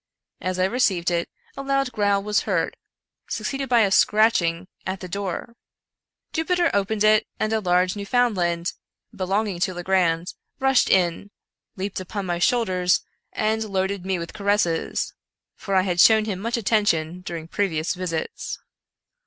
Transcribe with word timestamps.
As 0.41 0.57
I 0.57 0.65
received 0.65 1.11
it, 1.11 1.29
a 1.55 1.61
loud 1.61 1.91
growl 1.91 2.23
was 2.23 2.39
heard, 2.49 2.75
succeeded 3.29 3.69
by 3.69 3.81
a 3.81 3.91
scratch 3.91 4.41
ing 4.41 4.67
at 4.83 4.99
the 4.99 5.07
door. 5.07 5.53
Jupiter 6.33 6.71
opened 6.73 7.03
it, 7.03 7.27
and 7.39 7.53
a 7.53 7.59
large 7.59 7.95
Newfound 7.95 8.35
land, 8.35 8.73
belonging 9.15 9.59
to 9.59 9.75
Legrand, 9.75 10.33
rushed 10.59 10.89
in, 10.89 11.29
leaped 11.75 11.99
upon 11.99 12.25
my 12.25 12.39
shoulders, 12.39 13.01
and 13.31 13.63
loaded 13.63 14.03
me 14.03 14.17
with 14.17 14.33
caresses; 14.33 15.13
for 15.55 15.75
I 15.75 15.83
had 15.83 15.99
shown 15.99 16.25
him 16.25 16.39
much 16.39 16.57
attention 16.57 17.19
during 17.21 17.47
previous 17.47 17.93
visits. 17.93 18.57